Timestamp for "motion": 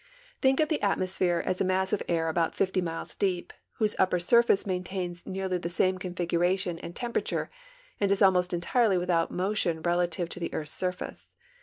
9.29-9.79